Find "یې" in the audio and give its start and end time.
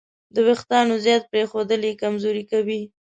1.87-1.99